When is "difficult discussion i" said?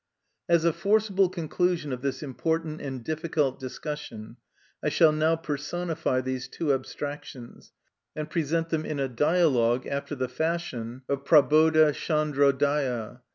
3.03-4.89